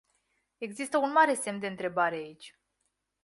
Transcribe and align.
Există 0.57 0.97
un 0.97 1.11
mare 1.11 1.33
semn 1.33 1.59
de 1.59 1.67
întrebare 1.67 2.15
aici. 2.15 2.57